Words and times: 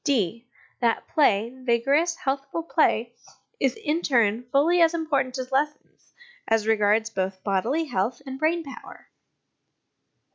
(d) 0.03 0.47
That 0.79 1.07
play, 1.09 1.53
vigorous 1.55 2.15
healthful 2.15 2.63
play, 2.63 3.13
is, 3.59 3.75
in 3.75 3.97
its 3.97 4.09
turn, 4.09 4.49
fully 4.51 4.81
as 4.81 4.95
important 4.95 5.37
as 5.37 5.51
lessons, 5.51 6.11
as 6.47 6.65
regards 6.65 7.11
both 7.11 7.43
bodily 7.43 7.85
health 7.85 8.19
and 8.25 8.39
brain 8.39 8.63
power. 8.63 9.09